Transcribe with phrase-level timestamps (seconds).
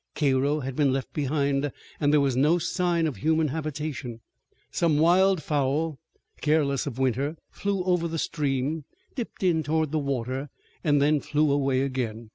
[0.15, 4.19] Cairo had been left behind and there was no sign of human habitation.
[4.71, 5.99] Some wild fowl,
[6.41, 10.49] careless of winter, flew over the stream, dipped toward the water,
[10.83, 12.29] and then flew away again.